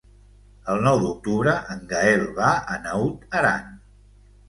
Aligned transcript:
El 0.73 0.81
nou 0.87 1.01
d'octubre 1.03 1.55
en 1.75 1.85
Gaël 1.93 2.27
va 2.43 2.57
a 2.79 2.83
Naut 2.89 3.41
Aran. 3.43 3.73